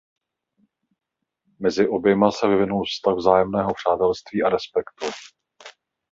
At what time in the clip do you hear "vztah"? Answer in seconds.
2.85-3.15